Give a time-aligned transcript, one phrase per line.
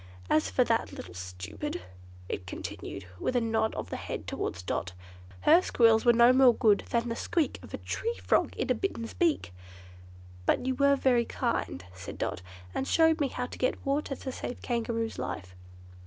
[0.31, 1.83] As for that little stupid,"
[2.27, 4.93] it continued, with a nod of the head towards Dot,
[5.41, 8.73] "her squeals were no more good than the squeak of a tree frog in a
[8.73, 9.53] Bittern's beak."
[10.47, 12.41] "But you were very kind," said Dot,
[12.73, 15.53] "and showed me how to get water to save Kangaroo's life."